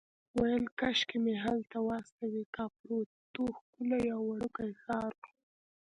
ویل 0.39 0.65
کاشکې 0.79 1.17
مې 1.23 1.35
هلته 1.43 1.77
واستوي، 1.87 2.43
کاپوریتو 2.57 3.43
ښکلی 3.57 4.05
او 4.15 4.21
وړوکی 4.29 4.69
ښار 4.83 5.11
و. 5.19 5.23